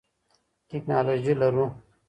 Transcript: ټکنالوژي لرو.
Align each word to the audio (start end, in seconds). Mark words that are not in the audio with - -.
ټکنالوژي 0.69 1.33
لرو. 1.41 1.65